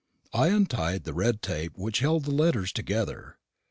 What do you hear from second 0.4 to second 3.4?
untied the red tape which held the letters together.